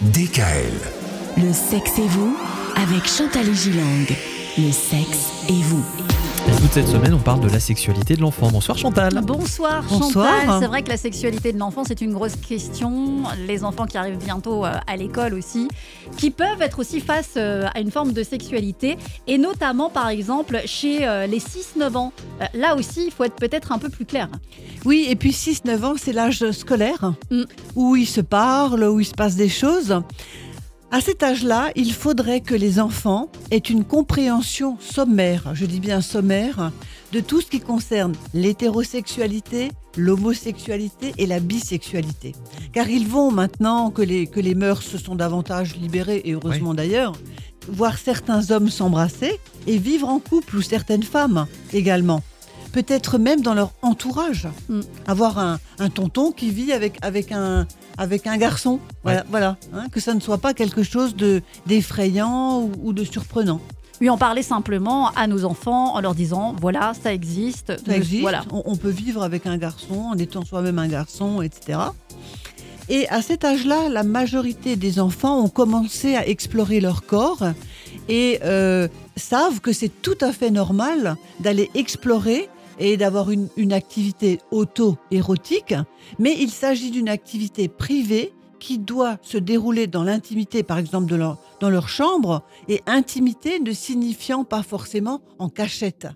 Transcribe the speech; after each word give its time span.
DKL. 0.00 0.78
Le 1.38 1.52
sexe 1.52 1.98
et 1.98 2.06
vous 2.06 2.36
avec 2.76 3.08
Chantal 3.08 3.52
Gilang. 3.52 4.06
Le 4.56 4.70
sexe 4.70 5.26
et 5.48 5.60
vous. 5.64 5.84
Toute 6.56 6.72
cette 6.72 6.88
semaine, 6.88 7.14
on 7.14 7.18
parle 7.18 7.40
de 7.40 7.48
la 7.48 7.60
sexualité 7.60 8.16
de 8.16 8.20
l'enfant. 8.20 8.50
Bonsoir 8.50 8.76
Chantal. 8.76 9.20
Bonsoir, 9.24 9.84
Bonsoir. 9.88 10.40
Chantal. 10.40 10.60
C'est 10.60 10.66
vrai 10.66 10.82
que 10.82 10.88
la 10.88 10.96
sexualité 10.96 11.52
de 11.52 11.58
l'enfant, 11.58 11.82
c'est 11.86 12.00
une 12.00 12.12
grosse 12.12 12.34
question. 12.36 13.22
Les 13.46 13.64
enfants 13.64 13.86
qui 13.86 13.96
arrivent 13.96 14.18
bientôt 14.18 14.64
euh, 14.64 14.72
à 14.86 14.96
l'école 14.96 15.34
aussi, 15.34 15.68
qui 16.16 16.30
peuvent 16.30 16.60
être 16.60 16.78
aussi 16.80 17.00
face 17.00 17.34
euh, 17.36 17.66
à 17.74 17.80
une 17.80 17.90
forme 17.90 18.12
de 18.12 18.22
sexualité, 18.22 18.96
et 19.26 19.38
notamment 19.38 19.88
par 19.88 20.08
exemple 20.08 20.60
chez 20.66 21.06
euh, 21.06 21.26
les 21.26 21.38
6-9 21.38 21.96
ans. 21.96 22.12
Là 22.54 22.74
aussi, 22.76 23.06
il 23.06 23.12
faut 23.12 23.24
être 23.24 23.36
peut-être 23.36 23.72
un 23.72 23.78
peu 23.78 23.88
plus 23.88 24.04
clair. 24.04 24.28
Oui, 24.84 25.06
et 25.08 25.16
puis 25.16 25.30
6-9 25.30 25.84
ans, 25.84 25.94
c'est 25.96 26.12
l'âge 26.12 26.50
scolaire, 26.50 27.12
Mm. 27.30 27.42
où 27.76 27.96
ils 27.96 28.06
se 28.06 28.20
parlent, 28.20 28.84
où 28.84 29.00
il 29.00 29.04
se 29.04 29.14
passe 29.14 29.36
des 29.36 29.48
choses. 29.48 30.00
À 30.90 31.02
cet 31.02 31.22
âge-là, 31.22 31.70
il 31.76 31.92
faudrait 31.92 32.40
que 32.40 32.54
les 32.54 32.80
enfants 32.80 33.28
aient 33.50 33.58
une 33.58 33.84
compréhension 33.84 34.78
sommaire, 34.80 35.50
je 35.52 35.66
dis 35.66 35.80
bien 35.80 36.00
sommaire, 36.00 36.72
de 37.12 37.20
tout 37.20 37.42
ce 37.42 37.50
qui 37.50 37.60
concerne 37.60 38.14
l'hétérosexualité, 38.32 39.68
l'homosexualité 39.98 41.12
et 41.18 41.26
la 41.26 41.40
bisexualité. 41.40 42.34
Car 42.72 42.88
ils 42.88 43.06
vont 43.06 43.30
maintenant 43.30 43.90
que 43.90 44.00
les, 44.00 44.26
que 44.26 44.40
les 44.40 44.54
mœurs 44.54 44.82
se 44.82 44.96
sont 44.96 45.14
davantage 45.14 45.76
libérées, 45.76 46.22
et 46.24 46.32
heureusement 46.32 46.72
d'ailleurs, 46.72 47.12
voir 47.68 47.98
certains 47.98 48.50
hommes 48.50 48.70
s'embrasser 48.70 49.38
et 49.66 49.76
vivre 49.76 50.08
en 50.08 50.20
couple, 50.20 50.56
ou 50.56 50.62
certaines 50.62 51.02
femmes 51.02 51.46
également. 51.74 52.22
Peut-être 52.72 53.18
même 53.18 53.40
dans 53.40 53.54
leur 53.54 53.72
entourage. 53.82 54.48
Mm. 54.68 54.80
Avoir 55.06 55.38
un, 55.38 55.58
un 55.78 55.90
tonton 55.90 56.32
qui 56.32 56.50
vit 56.50 56.72
avec, 56.72 56.98
avec, 57.02 57.32
un, 57.32 57.66
avec 57.96 58.26
un 58.26 58.36
garçon. 58.36 58.80
Voilà, 59.02 59.24
voilà 59.30 59.56
hein, 59.72 59.86
que 59.90 60.00
ça 60.00 60.14
ne 60.14 60.20
soit 60.20 60.38
pas 60.38 60.54
quelque 60.54 60.82
chose 60.82 61.16
de 61.16 61.42
d'effrayant 61.66 62.60
ou, 62.60 62.72
ou 62.82 62.92
de 62.92 63.04
surprenant. 63.04 63.60
Lui 64.00 64.10
en 64.10 64.18
parler 64.18 64.42
simplement 64.42 65.10
à 65.16 65.26
nos 65.26 65.44
enfants 65.44 65.94
en 65.94 66.00
leur 66.00 66.14
disant 66.14 66.54
voilà, 66.60 66.92
ça 67.00 67.12
existe. 67.12 67.72
Ça 67.84 67.96
existe. 67.96 68.22
Voilà. 68.22 68.44
On, 68.52 68.62
on 68.64 68.76
peut 68.76 68.90
vivre 68.90 69.22
avec 69.22 69.46
un 69.46 69.56
garçon 69.56 70.10
en 70.12 70.18
étant 70.18 70.44
soi-même 70.44 70.78
un 70.78 70.88
garçon, 70.88 71.42
etc. 71.42 71.78
Et 72.88 73.06
à 73.08 73.20
cet 73.20 73.44
âge-là, 73.44 73.88
la 73.90 74.02
majorité 74.02 74.76
des 74.76 74.98
enfants 74.98 75.40
ont 75.40 75.48
commencé 75.48 76.16
à 76.16 76.26
explorer 76.26 76.80
leur 76.80 77.04
corps 77.04 77.44
et 78.08 78.40
euh, 78.44 78.88
savent 79.16 79.60
que 79.60 79.72
c'est 79.72 79.90
tout 80.00 80.16
à 80.22 80.32
fait 80.32 80.50
normal 80.50 81.16
d'aller 81.40 81.70
explorer 81.74 82.48
et 82.78 82.96
d'avoir 82.96 83.30
une, 83.30 83.48
une 83.56 83.72
activité 83.72 84.40
auto-érotique, 84.50 85.74
mais 86.18 86.36
il 86.38 86.50
s'agit 86.50 86.90
d'une 86.90 87.08
activité 87.08 87.68
privée 87.68 88.32
qui 88.58 88.78
doit 88.78 89.18
se 89.22 89.38
dérouler 89.38 89.86
dans 89.86 90.04
l'intimité, 90.04 90.62
par 90.62 90.78
exemple, 90.78 91.06
de 91.06 91.16
leur, 91.16 91.38
dans 91.60 91.70
leur 91.70 91.88
chambre, 91.88 92.42
et 92.68 92.82
intimité 92.86 93.60
ne 93.60 93.72
signifiant 93.72 94.44
pas 94.44 94.62
forcément 94.62 95.20
en 95.38 95.48
cachette. 95.48 96.08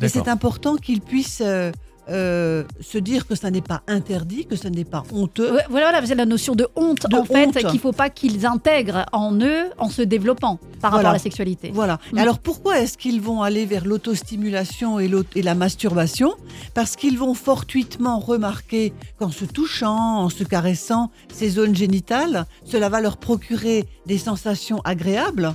Mais 0.00 0.08
c'est 0.08 0.28
important 0.28 0.76
qu'ils 0.76 1.00
puissent 1.00 1.42
euh, 1.44 1.72
euh, 2.08 2.64
se 2.80 2.98
dire 2.98 3.26
que 3.26 3.34
ça 3.34 3.50
n'est 3.50 3.60
pas 3.60 3.82
interdit, 3.86 4.46
que 4.46 4.56
ça 4.56 4.70
n'est 4.70 4.84
pas 4.84 5.04
honteux. 5.12 5.52
Ouais, 5.52 5.64
Voilà, 5.68 5.90
voilà, 5.90 6.06
c'est 6.06 6.14
la 6.14 6.26
notion 6.26 6.54
de 6.54 6.66
honte, 6.76 7.06
De 7.08 7.16
en 7.16 7.24
fait, 7.24 7.52
qu'il 7.52 7.74
ne 7.74 7.78
faut 7.78 7.92
pas 7.92 8.10
qu'ils 8.10 8.46
intègrent 8.46 9.06
en 9.12 9.34
eux 9.40 9.70
en 9.78 9.88
se 9.88 10.02
développant 10.02 10.58
par 10.80 10.92
rapport 10.92 11.10
à 11.10 11.12
la 11.12 11.18
sexualité. 11.18 11.70
Voilà. 11.72 11.98
Mm. 12.12 12.18
Alors 12.18 12.38
pourquoi 12.38 12.80
est-ce 12.80 12.96
qu'ils 12.98 13.20
vont 13.20 13.42
aller 13.42 13.66
vers 13.66 13.86
l'autostimulation 13.86 14.98
et, 14.98 15.10
et 15.36 15.42
la 15.42 15.54
masturbation? 15.54 16.34
Parce 16.74 16.96
qu'ils 16.96 17.18
vont 17.18 17.34
fortuitement 17.34 18.18
remarquer 18.18 18.92
qu'en 19.18 19.30
se 19.30 19.44
touchant, 19.44 20.18
en 20.20 20.28
se 20.28 20.44
caressant 20.44 21.10
ces 21.32 21.50
zones 21.50 21.74
génitales, 21.74 22.46
cela 22.64 22.88
va 22.88 23.00
leur 23.00 23.18
procurer 23.18 23.86
des 24.06 24.18
sensations 24.18 24.80
agréables. 24.84 25.54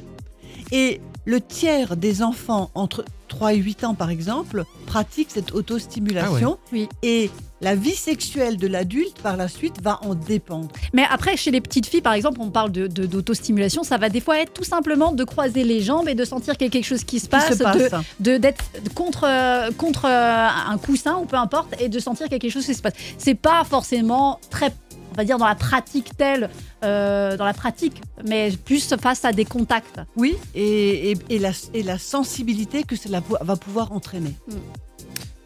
Et 0.72 1.02
le 1.26 1.42
tiers 1.42 1.98
des 1.98 2.22
enfants 2.22 2.70
entre 2.76 3.04
3 3.28 3.54
et 3.54 3.58
8 3.58 3.84
ans, 3.84 3.96
par 3.96 4.10
exemple, 4.12 4.64
pratiquent 4.86 5.32
cette 5.32 5.54
autostimulation. 5.54 6.58
Oui. 6.72 6.88
Et 7.04 7.32
la 7.62 7.74
vie 7.76 7.96
sexuelle 7.96 8.58
de 8.58 8.68
l'adulte, 8.68 9.18
par 9.24 9.36
la 9.38 9.48
suite, 9.48 9.82
va 9.82 10.00
en 10.04 10.14
dépendre. 10.14 10.68
Mais 10.94 11.04
après, 11.10 11.36
chez 11.36 11.50
les 11.52 11.62
petites 11.62 11.88
filles, 11.88 12.02
par 12.02 12.14
exemple, 12.14 12.40
on 12.42 12.50
parle 12.52 12.72
de- 12.72 12.86
de- 12.88 13.06
d'autostimulation, 13.08 13.84
ça 13.84 13.98
va 13.98 14.10
des 14.10 14.20
fois 14.22 14.40
être 14.40 14.54
tout 14.54 14.64
simplement 14.64 15.12
de 15.14 15.24
croiser 15.24 15.64
les 15.64 15.82
jambes 15.82 16.08
et 16.08 16.14
de 16.16 16.26
sentir 16.26 16.56
qu'il 16.58 16.68
y 16.68 16.70
a 16.70 16.72
quelque 16.72 16.86
chose 16.86 17.04
qui 17.04 17.20
se 17.20 17.28
passe, 17.28 17.58
se 17.58 17.64
passe. 17.64 17.78
de- 18.20 18.32
de 18.34 18.38
d'être 18.38 18.64
contre 18.94 19.26
contre 19.78 20.06
euh, 20.06 20.48
un 20.70 20.78
coussin 20.78 21.16
ou 21.18 21.26
peu 21.26 21.38
importe 21.38 21.74
et 21.82 21.90
de 21.90 22.00
sentir 22.00 22.30
quelque 22.30 22.50
chose 22.50 22.66
qui 22.66 22.76
se 22.76 22.82
passe. 22.82 22.94
C'est 23.18 23.36
pas 23.36 23.64
forcément 23.64 24.40
très 24.52 24.72
on 25.16 25.22
va 25.22 25.26
dire 25.26 25.38
dans 25.38 25.48
la 25.48 25.56
pratique 25.56 26.16
telle 26.18 26.50
euh, 26.84 27.38
dans 27.38 27.46
la 27.46 27.54
pratique 27.54 28.02
mais 28.28 28.52
plus 28.52 28.94
face 29.02 29.24
à 29.26 29.32
des 29.32 29.46
contacts. 29.46 30.00
Oui, 30.16 30.36
et, 30.54 31.12
et- 31.12 31.18
et 31.30 31.40
la, 31.40 31.52
et 31.74 31.84
la 31.84 31.98
sensibilité 31.98 32.84
que 32.84 32.96
cela 32.96 33.22
va 33.42 33.56
pouvoir 33.56 33.92
entraîner. 33.92 34.34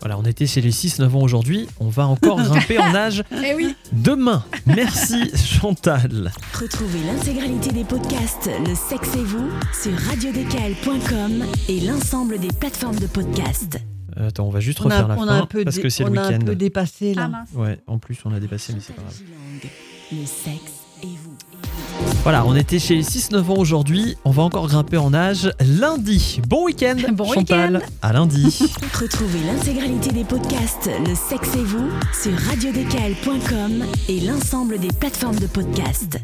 Voilà, 0.01 0.17
on 0.17 0.23
était 0.23 0.47
chez 0.47 0.61
les 0.61 0.71
6-9 0.71 1.09
ans 1.13 1.21
aujourd'hui. 1.21 1.67
On 1.81 1.89
va 1.89 2.07
encore 2.07 2.41
grimper 2.41 2.79
en 2.79 2.95
âge 2.95 3.21
Eh 3.31 3.53
oui. 3.53 3.75
demain. 3.91 4.45
Merci 4.65 5.29
Chantal. 5.35 6.31
Retrouvez 6.57 6.99
l'intégralité 7.05 7.71
des 7.71 7.83
podcasts 7.83 8.49
Le 8.65 8.75
sexe 8.75 9.13
et 9.17 9.23
vous 9.23 9.49
sur 9.73 9.91
radiodkl.com 10.07 11.45
et 11.67 11.81
l'ensemble 11.81 12.39
des 12.39 12.47
plateformes 12.47 12.97
de 12.99 13.07
podcasts. 13.07 13.77
Euh, 14.17 14.29
Attends, 14.29 14.45
on 14.47 14.49
va 14.51 14.59
juste 14.61 14.79
On 14.81 14.89
a, 14.89 14.93
refaire 14.93 15.07
la 15.09 15.15
on 15.17 15.25
fin 15.25 15.27
a 15.27 15.33
un 15.41 15.45
peu, 15.45 15.63
parce 15.65 15.79
que 15.79 15.89
c'est 15.89 16.03
le 16.03 16.11
on 16.11 16.15
a 16.15 16.21
un 16.21 16.29
week-end. 16.29 16.45
peu 16.45 16.55
dépassé 16.55 17.13
là. 17.13 17.29
Ah. 17.33 17.43
Ouais, 17.55 17.79
en 17.87 17.99
plus 17.99 18.17
on 18.25 18.33
a 18.33 18.39
dépassé, 18.39 18.73
mais 18.73 18.79
c'est 18.81 18.93
pas 18.93 19.01
grave. 19.01 19.15
Le 20.11 20.25
sexe 20.25 20.71
et 21.03 21.07
vous. 21.23 21.35
Voilà, 22.23 22.43
on 22.45 22.55
était 22.55 22.79
chez 22.79 22.95
les 22.95 23.03
6-9 23.03 23.51
ans 23.51 23.57
aujourd'hui. 23.57 24.17
On 24.25 24.31
va 24.31 24.41
encore 24.41 24.67
grimper 24.67 24.97
en 24.97 25.13
âge 25.13 25.53
lundi. 25.59 26.41
Bon 26.47 26.65
week-end, 26.65 26.95
Bon 27.13 27.31
Chantal. 27.31 27.83
À 28.01 28.11
lundi. 28.11 28.73
Retrouvez 28.99 29.39
l'intégralité 29.45 30.11
des 30.11 30.23
podcasts 30.23 30.89
Le 31.07 31.13
sexe 31.13 31.55
et 31.55 31.63
vous 31.63 31.89
sur 32.11 32.33
radiodkl.com 32.49 33.85
et 34.07 34.19
l'ensemble 34.21 34.79
des 34.79 34.89
plateformes 34.99 35.39
de 35.39 35.47
podcasts. 35.47 36.19